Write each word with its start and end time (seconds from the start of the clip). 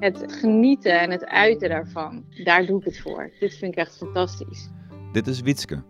Het 0.00 0.32
genieten 0.32 1.00
en 1.00 1.10
het 1.10 1.24
uiten 1.24 1.68
daarvan, 1.68 2.24
daar 2.44 2.66
doe 2.66 2.78
ik 2.78 2.84
het 2.84 3.00
voor. 3.00 3.32
Dit 3.40 3.56
vind 3.56 3.72
ik 3.72 3.78
echt 3.78 3.96
fantastisch. 3.96 4.68
Dit 5.12 5.26
is 5.26 5.40
Wietske. 5.40 5.82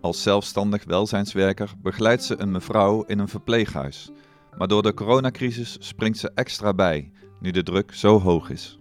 Als 0.00 0.22
zelfstandig 0.22 0.84
welzijnswerker 0.84 1.72
begeleidt 1.82 2.22
ze 2.22 2.40
een 2.40 2.50
mevrouw 2.50 3.02
in 3.02 3.18
een 3.18 3.28
verpleeghuis. 3.28 4.10
Maar 4.56 4.68
door 4.68 4.82
de 4.82 4.94
coronacrisis 4.94 5.76
springt 5.80 6.18
ze 6.18 6.30
extra 6.34 6.74
bij, 6.74 7.12
nu 7.40 7.50
de 7.50 7.62
druk 7.62 7.92
zo 7.92 8.20
hoog 8.20 8.50
is. 8.50 8.78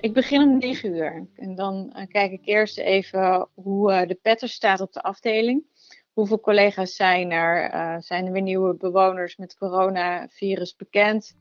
Ik 0.00 0.12
begin 0.12 0.42
om 0.42 0.58
9 0.58 0.94
uur 0.94 1.26
en 1.34 1.54
dan 1.54 1.92
uh, 1.96 2.06
kijk 2.08 2.32
ik 2.32 2.46
eerst 2.46 2.78
even 2.78 3.48
hoe 3.54 3.92
uh, 3.92 4.08
de 4.08 4.18
petter 4.22 4.48
staat 4.48 4.80
op 4.80 4.92
de 4.92 5.02
afdeling. 5.02 5.64
Hoeveel 6.12 6.40
collega's 6.40 6.96
zijn 6.96 7.30
er? 7.30 7.74
Uh, 7.74 7.96
zijn 7.98 8.26
er 8.26 8.32
weer 8.32 8.42
nieuwe 8.42 8.74
bewoners 8.74 9.36
met 9.36 9.56
coronavirus 9.56 10.76
bekend? 10.76 11.36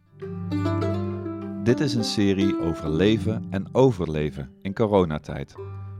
Dit 1.63 1.79
is 1.79 1.93
een 1.93 2.03
serie 2.03 2.59
over 2.61 2.89
leven 2.89 3.47
en 3.49 3.69
overleven 3.71 4.57
in 4.61 4.73
coronatijd. 4.73 5.55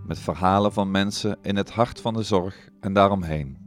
Met 0.07 0.19
verhalen 0.19 0.73
van 0.73 0.91
mensen 0.91 1.37
in 1.41 1.55
het 1.55 1.69
hart 1.69 2.01
van 2.01 2.13
de 2.13 2.23
zorg 2.23 2.69
en 2.79 2.93
daaromheen. 2.93 3.57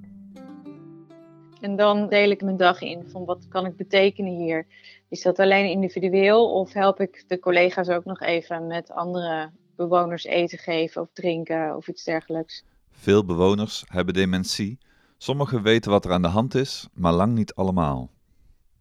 En 1.61 1.77
dan 1.77 2.09
deel 2.09 2.31
ik 2.31 2.43
mijn 2.43 2.57
dag 2.57 2.81
in 2.81 3.05
van 3.09 3.25
wat 3.25 3.48
kan 3.48 3.67
ik 3.67 3.77
betekenen 3.77 4.37
hier. 4.37 4.67
Is 5.09 5.23
dat 5.23 5.39
alleen 5.39 5.71
individueel 5.71 6.53
of 6.53 6.73
help 6.73 7.01
ik 7.01 7.25
de 7.27 7.39
collega's 7.39 7.89
ook 7.89 8.05
nog 8.05 8.21
even 8.21 8.67
met 8.67 8.91
andere 8.91 9.51
bewoners 9.77 10.25
eten 10.25 10.59
geven 10.59 11.03
of 11.03 11.09
drinken 11.12 11.77
of 11.77 11.89
iets 11.89 12.05
dergelijks? 12.05 12.65
Veel 12.91 13.25
bewoners 13.25 13.84
hebben 13.87 14.15
dementie. 14.15 14.79
Sommigen 15.24 15.62
weten 15.62 15.91
wat 15.91 16.05
er 16.05 16.12
aan 16.12 16.23
de 16.23 16.28
hand 16.28 16.55
is, 16.55 16.88
maar 16.92 17.12
lang 17.12 17.34
niet 17.34 17.55
allemaal. 17.55 18.10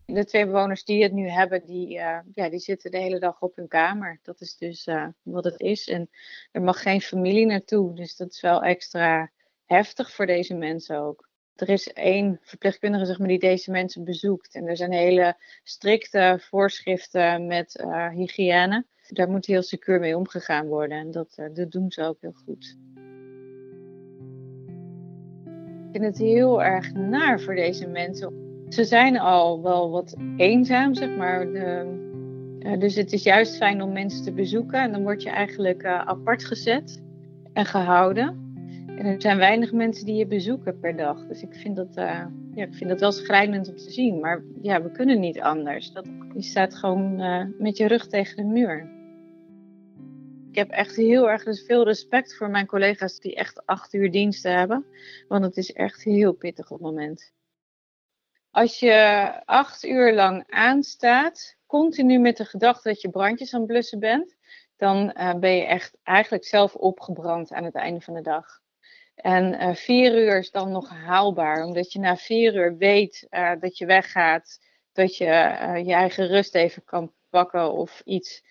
De 0.05 0.25
twee 0.25 0.45
bewoners 0.45 0.83
die 0.83 1.03
het 1.03 1.11
nu 1.11 1.29
hebben, 1.29 1.65
die, 1.65 1.95
uh, 1.95 2.19
ja, 2.33 2.49
die 2.49 2.59
zitten 2.59 2.91
de 2.91 2.97
hele 2.97 3.19
dag 3.19 3.41
op 3.41 3.55
hun 3.55 3.67
kamer. 3.67 4.19
Dat 4.23 4.41
is 4.41 4.57
dus 4.57 4.87
uh, 4.87 5.07
wat 5.21 5.43
het 5.43 5.59
is. 5.59 5.87
En 5.87 6.09
er 6.51 6.61
mag 6.61 6.81
geen 6.81 7.01
familie 7.01 7.45
naartoe. 7.45 7.95
Dus 7.95 8.15
dat 8.15 8.31
is 8.31 8.41
wel 8.41 8.63
extra 8.63 9.31
heftig 9.65 10.11
voor 10.11 10.25
deze 10.25 10.53
mensen 10.53 10.99
ook. 10.99 11.29
Er 11.55 11.69
is 11.69 11.93
één 11.93 12.39
verpleegkundige 12.41 13.05
zeg 13.05 13.19
maar, 13.19 13.27
die 13.27 13.39
deze 13.39 13.71
mensen 13.71 14.03
bezoekt. 14.03 14.55
En 14.55 14.67
er 14.67 14.77
zijn 14.77 14.91
hele 14.91 15.35
strikte 15.63 16.37
voorschriften 16.41 17.47
met 17.47 17.83
uh, 17.83 18.09
hygiëne. 18.09 18.85
Daar 19.07 19.29
moet 19.29 19.45
heel 19.45 19.63
secuur 19.63 19.99
mee 19.99 20.17
omgegaan 20.17 20.67
worden. 20.67 20.97
En 20.97 21.11
dat, 21.11 21.35
dat 21.53 21.71
doen 21.71 21.91
ze 21.91 22.03
ook 22.03 22.21
heel 22.21 22.35
goed. 22.45 22.77
Vind 25.93 26.03
het 26.03 26.17
heel 26.17 26.63
erg 26.63 26.93
naar 26.93 27.39
voor 27.39 27.55
deze 27.55 27.87
mensen 27.87 28.43
ze 28.73 28.83
zijn 28.83 29.19
al 29.19 29.61
wel 29.61 29.89
wat 29.89 30.15
eenzaam, 30.37 30.93
zeg 30.93 31.15
maar. 31.15 31.51
De, 31.51 31.85
uh, 32.59 32.79
dus 32.79 32.95
het 32.95 33.13
is 33.13 33.23
juist 33.23 33.57
fijn 33.57 33.81
om 33.81 33.91
mensen 33.91 34.23
te 34.23 34.31
bezoeken. 34.31 34.81
En 34.81 34.91
dan 34.91 35.01
word 35.01 35.23
je 35.23 35.29
eigenlijk 35.29 35.83
uh, 35.83 35.99
apart 35.99 36.45
gezet 36.45 37.01
en 37.53 37.65
gehouden. 37.65 38.55
En 38.97 39.05
er 39.05 39.21
zijn 39.21 39.37
weinig 39.37 39.71
mensen 39.71 40.05
die 40.05 40.15
je 40.15 40.27
bezoeken 40.27 40.79
per 40.79 40.95
dag. 40.95 41.27
Dus 41.27 41.41
ik 41.41 41.53
vind 41.53 41.75
dat, 41.75 41.97
uh, 41.97 42.25
ja, 42.55 42.63
ik 42.63 42.73
vind 42.73 42.89
dat 42.89 42.99
wel 42.99 43.11
schrijnend 43.11 43.69
om 43.69 43.75
te 43.75 43.91
zien. 43.91 44.19
Maar 44.19 44.43
ja, 44.61 44.81
we 44.81 44.91
kunnen 44.91 45.19
niet 45.19 45.41
anders. 45.41 45.91
Dat, 45.91 46.07
je 46.33 46.41
staat 46.41 46.75
gewoon 46.75 47.15
met 47.57 47.77
je 47.77 47.87
rug 47.87 48.07
tegen 48.07 48.35
de 48.35 48.43
muur. 48.43 48.89
Ik 50.53 50.59
heb 50.59 50.69
echt 50.69 50.95
heel 50.95 51.29
erg 51.29 51.43
dus 51.43 51.65
veel 51.65 51.83
respect 51.83 52.35
voor 52.35 52.49
mijn 52.49 52.65
collega's 52.65 53.19
die 53.19 53.35
echt 53.35 53.65
acht 53.65 53.93
uur 53.93 54.11
diensten 54.11 54.57
hebben. 54.57 54.85
Want 55.27 55.43
het 55.43 55.57
is 55.57 55.71
echt 55.71 56.03
heel 56.03 56.33
pittig 56.33 56.71
op 56.71 56.77
het 56.77 56.87
moment. 56.87 57.31
Als 58.51 58.79
je 58.79 59.31
acht 59.45 59.83
uur 59.83 60.13
lang 60.13 60.43
aanstaat, 60.49 61.55
continu 61.65 62.19
met 62.19 62.37
de 62.37 62.45
gedachte 62.45 62.89
dat 62.89 63.01
je 63.01 63.09
brandjes 63.09 63.53
aan 63.53 63.59
het 63.59 63.69
blussen 63.69 63.99
bent, 63.99 64.35
dan 64.77 65.13
uh, 65.17 65.35
ben 65.35 65.55
je 65.55 65.63
echt 65.63 65.97
eigenlijk 66.03 66.45
zelf 66.45 66.75
opgebrand 66.75 67.51
aan 67.51 67.63
het 67.63 67.75
einde 67.75 68.01
van 68.01 68.13
de 68.13 68.21
dag. 68.21 68.45
En 69.15 69.53
uh, 69.53 69.75
vier 69.75 70.17
uur 70.17 70.37
is 70.37 70.51
dan 70.51 70.71
nog 70.71 70.89
haalbaar, 70.89 71.65
omdat 71.65 71.91
je 71.91 71.99
na 71.99 72.17
vier 72.17 72.55
uur 72.55 72.77
weet 72.77 73.27
uh, 73.29 73.51
dat 73.59 73.77
je 73.77 73.85
weggaat, 73.85 74.59
dat 74.91 75.17
je 75.17 75.25
je 75.85 75.93
eigen 75.93 76.27
rust 76.27 76.55
even 76.55 76.83
kan 76.83 77.13
pakken 77.29 77.71
of 77.71 78.01
iets, 78.05 78.43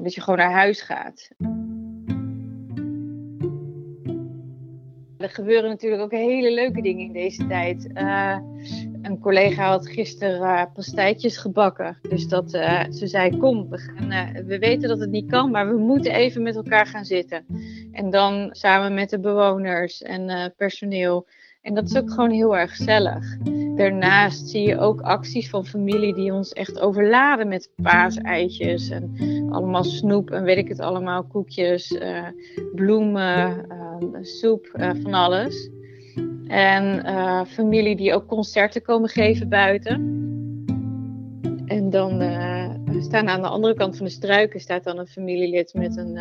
dat 0.00 0.14
je 0.14 0.20
gewoon 0.20 0.38
naar 0.38 0.52
huis 0.52 0.82
gaat. 0.82 1.28
Er 5.18 5.30
gebeuren 5.30 5.70
natuurlijk 5.70 6.02
ook 6.02 6.10
hele 6.10 6.52
leuke 6.52 6.82
dingen 6.82 7.06
in 7.06 7.12
deze 7.12 7.46
tijd. 7.46 7.88
Uh, 7.94 8.38
een 9.02 9.18
collega 9.20 9.68
had 9.68 9.88
gisteren 9.88 10.40
uh, 10.40 10.64
pastijtjes 10.74 11.36
gebakken. 11.36 11.98
Dus 12.08 12.28
dat, 12.28 12.50
ze 12.90 13.06
zei: 13.06 13.36
Kom, 13.36 13.68
we, 13.70 13.78
gaan, 13.78 14.32
we 14.46 14.58
weten 14.58 14.88
dat 14.88 14.98
het 14.98 15.10
niet 15.10 15.30
kan, 15.30 15.50
maar 15.50 15.68
we 15.68 15.78
moeten 15.78 16.12
even 16.12 16.42
met 16.42 16.56
elkaar 16.56 16.86
gaan 16.86 17.04
zitten. 17.04 17.46
En 17.92 18.10
dan 18.10 18.48
samen 18.50 18.94
met 18.94 19.10
de 19.10 19.20
bewoners 19.20 20.02
en 20.02 20.52
personeel. 20.56 21.26
En 21.62 21.74
dat 21.74 21.84
is 21.84 21.96
ook 21.96 22.10
gewoon 22.10 22.30
heel 22.30 22.56
erg 22.56 22.76
gezellig. 22.76 23.38
Daarnaast 23.76 24.48
zie 24.48 24.68
je 24.68 24.78
ook 24.78 25.00
acties 25.00 25.50
van 25.50 25.66
familie 25.66 26.14
die 26.14 26.32
ons 26.32 26.52
echt 26.52 26.80
overladen 26.80 27.48
met 27.48 27.70
paaseitjes 27.82 28.88
en 28.88 29.14
allemaal 29.50 29.84
snoep 29.84 30.30
en 30.30 30.42
weet 30.42 30.56
ik 30.56 30.68
het 30.68 30.80
allemaal, 30.80 31.24
koekjes, 31.24 31.98
bloemen 32.74 33.66
soep, 34.20 34.72
uh, 34.76 34.90
van 35.02 35.14
alles. 35.14 35.70
En 36.46 37.06
familie 37.46 37.96
die 37.96 38.14
ook 38.14 38.26
concerten 38.26 38.82
komen 38.82 39.08
geven 39.08 39.48
buiten. 39.48 39.94
En 41.66 41.90
dan 41.90 42.22
staan 43.02 43.28
aan 43.28 43.42
de 43.42 43.48
andere 43.48 43.74
kant 43.74 43.96
van 43.96 44.06
de 44.06 44.12
struiken 44.12 44.60
staat 44.60 44.84
dan 44.84 44.98
een 44.98 45.06
familielid 45.06 45.74
met 45.74 45.96
een, 45.96 46.16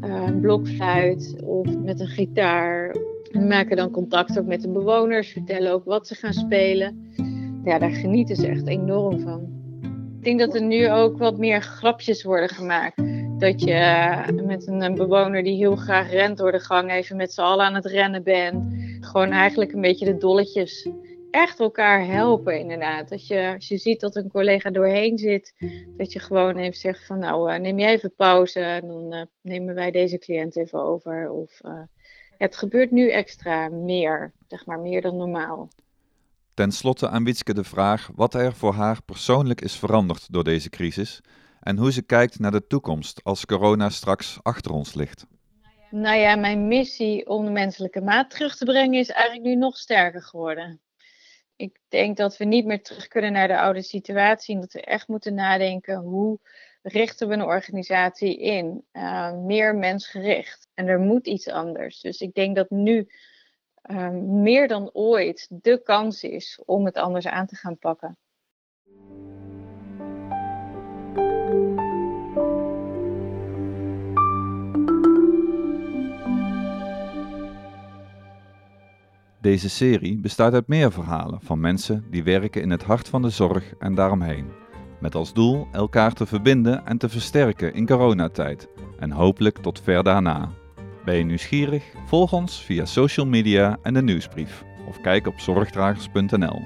een 0.00 0.40
blokfluit 0.40 1.36
of 1.44 1.78
met 1.78 2.00
een 2.00 2.06
gitaar. 2.06 2.96
En 3.32 3.46
maken 3.46 3.76
dan 3.76 3.90
contact 3.90 4.38
ook 4.38 4.46
met 4.46 4.60
de 4.60 4.70
bewoners, 4.70 5.32
vertellen 5.32 5.72
ook 5.72 5.84
wat 5.84 6.06
ze 6.06 6.14
gaan 6.14 6.32
spelen. 6.32 7.12
Ja, 7.64 7.78
daar 7.78 7.90
genieten 7.90 8.36
ze 8.36 8.46
echt 8.46 8.66
enorm 8.66 9.20
van. 9.20 9.60
Ik 10.18 10.24
denk 10.24 10.38
dat 10.38 10.54
er 10.54 10.62
nu 10.62 10.90
ook 10.90 11.18
wat 11.18 11.38
meer 11.38 11.62
grapjes 11.62 12.22
worden 12.22 12.48
gemaakt. 12.48 13.02
Dat 13.38 13.62
je 13.62 13.72
eh, 13.72 14.28
met 14.28 14.66
een, 14.66 14.94
bewoner 14.94 15.42
die 15.42 15.56
heel 15.56 15.76
graag 15.76 16.10
rent 16.10 16.38
door 16.38 16.52
de 16.52 16.60
gang 16.60 16.90
even 16.90 17.16
met 17.16 17.32
z'n 17.32 17.40
allen 17.40 17.64
aan 17.64 17.74
het 17.74 17.86
rennen 17.86 18.22
bent. 18.22 18.74
Gewoon 19.00 19.30
eigenlijk 19.30 19.72
een 19.72 19.80
beetje 19.80 20.04
de 20.04 20.16
dolletjes. 20.16 20.90
Echt 21.30 21.60
elkaar 21.60 22.06
helpen 22.06 22.58
inderdaad. 22.58 23.08
Dat 23.08 23.26
je, 23.26 23.52
als 23.54 23.68
je 23.68 23.76
ziet 23.76 24.00
dat 24.00 24.16
een 24.16 24.30
collega 24.30 24.70
doorheen 24.70 25.18
zit, 25.18 25.54
dat 25.96 26.12
je 26.12 26.18
gewoon 26.18 26.56
even 26.56 26.78
zegt 26.78 27.06
van 27.06 27.18
nou 27.18 27.52
uh, 27.52 27.58
neem 27.58 27.78
jij 27.78 27.92
even 27.92 28.14
pauze 28.14 28.80
dan 28.86 29.14
uh, 29.14 29.22
nemen 29.40 29.74
wij 29.74 29.90
deze 29.90 30.18
cliënt 30.18 30.56
even 30.56 30.82
over. 30.82 31.30
Of, 31.30 31.60
het 32.42 32.56
gebeurt 32.56 32.90
nu 32.90 33.10
extra 33.10 33.68
meer, 33.68 34.32
zeg 34.48 34.66
maar 34.66 34.80
meer 34.80 35.00
dan 35.00 35.16
normaal. 35.16 35.68
Ten 36.54 36.72
slotte 36.72 37.08
aan 37.08 37.24
Witske 37.24 37.54
de 37.54 37.64
vraag 37.64 38.10
wat 38.14 38.34
er 38.34 38.52
voor 38.52 38.72
haar 38.72 39.02
persoonlijk 39.02 39.60
is 39.60 39.76
veranderd 39.76 40.32
door 40.32 40.44
deze 40.44 40.70
crisis 40.70 41.20
en 41.60 41.78
hoe 41.78 41.92
ze 41.92 42.02
kijkt 42.02 42.38
naar 42.38 42.50
de 42.50 42.66
toekomst 42.66 43.24
als 43.24 43.44
corona 43.44 43.88
straks 43.88 44.38
achter 44.42 44.72
ons 44.72 44.94
ligt. 44.94 45.26
Nou 45.90 46.16
ja, 46.16 46.36
mijn 46.36 46.68
missie 46.68 47.26
om 47.26 47.44
de 47.44 47.50
menselijke 47.50 48.00
maat 48.00 48.30
terug 48.30 48.56
te 48.56 48.64
brengen 48.64 48.98
is 48.98 49.10
eigenlijk 49.10 49.46
nu 49.46 49.54
nog 49.54 49.76
sterker 49.76 50.22
geworden. 50.22 50.80
Ik 51.56 51.78
denk 51.88 52.16
dat 52.16 52.36
we 52.36 52.44
niet 52.44 52.64
meer 52.64 52.82
terug 52.82 53.08
kunnen 53.08 53.32
naar 53.32 53.48
de 53.48 53.60
oude 53.60 53.82
situatie 53.82 54.54
en 54.54 54.60
dat 54.60 54.72
we 54.72 54.80
echt 54.80 55.08
moeten 55.08 55.34
nadenken 55.34 55.96
hoe 55.96 56.38
richten 56.82 57.28
we 57.28 57.34
een 57.34 57.42
organisatie 57.42 58.38
in, 58.38 58.84
uh, 58.92 59.32
meer 59.32 59.76
mensgericht. 59.76 60.68
En 60.74 60.86
er 60.86 60.98
moet 60.98 61.26
iets 61.26 61.48
anders. 61.48 62.00
Dus 62.00 62.20
ik 62.20 62.34
denk 62.34 62.56
dat 62.56 62.70
nu 62.70 63.08
uh, 63.90 64.10
meer 64.20 64.68
dan 64.68 64.90
ooit 64.92 65.46
de 65.50 65.82
kans 65.82 66.22
is 66.22 66.62
om 66.64 66.84
het 66.84 66.96
anders 66.96 67.26
aan 67.26 67.46
te 67.46 67.56
gaan 67.56 67.78
pakken. 67.78 68.16
Deze 79.40 79.68
serie 79.68 80.18
bestaat 80.18 80.54
uit 80.54 80.68
meer 80.68 80.92
verhalen 80.92 81.40
van 81.40 81.60
mensen 81.60 82.06
die 82.10 82.22
werken 82.22 82.62
in 82.62 82.70
het 82.70 82.82
hart 82.82 83.08
van 83.08 83.22
de 83.22 83.30
zorg 83.30 83.74
en 83.78 83.94
daaromheen. 83.94 84.61
Met 85.02 85.14
als 85.14 85.32
doel 85.32 85.68
elkaar 85.72 86.12
te 86.12 86.26
verbinden 86.26 86.86
en 86.86 86.98
te 86.98 87.08
versterken 87.08 87.74
in 87.74 87.86
coronatijd 87.86 88.68
en 88.98 89.10
hopelijk 89.10 89.58
tot 89.58 89.80
ver 89.80 90.02
daarna. 90.02 90.50
Ben 91.04 91.16
je 91.16 91.24
nieuwsgierig? 91.24 91.84
Volg 92.06 92.32
ons 92.32 92.64
via 92.64 92.84
social 92.84 93.26
media 93.26 93.78
en 93.82 93.94
de 93.94 94.02
nieuwsbrief 94.02 94.64
of 94.88 95.00
kijk 95.00 95.26
op 95.26 95.40
zorgdragers.nl. 95.40 96.60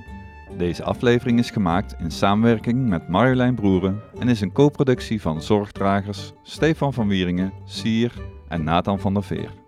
Deze 0.56 0.84
aflevering 0.84 1.38
is 1.38 1.50
gemaakt 1.50 1.94
in 1.98 2.10
samenwerking 2.10 2.88
met 2.88 3.08
Marjolein 3.08 3.54
Broeren 3.54 4.02
en 4.18 4.28
is 4.28 4.40
een 4.40 4.52
co-productie 4.52 5.20
van 5.20 5.42
Zorgdragers, 5.42 6.32
Stefan 6.42 6.92
van 6.92 7.08
Wieringen, 7.08 7.52
Sier 7.64 8.12
en 8.48 8.64
Nathan 8.64 9.00
van 9.00 9.14
der 9.14 9.22
Veer. 9.22 9.65